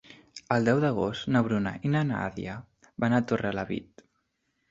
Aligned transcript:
El 0.53 0.63
deu 0.67 0.79
d'agost 0.83 1.27
na 1.35 1.41
Bruna 1.49 1.73
i 1.89 1.91
na 1.95 2.01
Nàdia 2.13 2.55
van 3.05 3.17
a 3.19 3.23
Torrelavit. 3.33 4.05